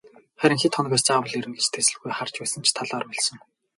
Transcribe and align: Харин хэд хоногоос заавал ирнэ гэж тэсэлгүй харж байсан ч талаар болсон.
Харин 0.39 0.59
хэд 0.61 0.73
хоногоос 0.75 1.03
заавал 1.05 1.35
ирнэ 1.39 1.55
гэж 1.57 1.65
тэсэлгүй 1.69 2.11
харж 2.17 2.33
байсан 2.39 2.61
ч 2.65 2.69
талаар 2.77 3.05
болсон. 3.09 3.37